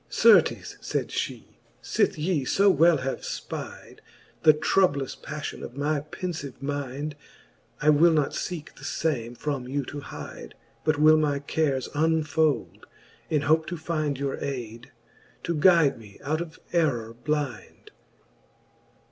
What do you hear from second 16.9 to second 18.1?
blind.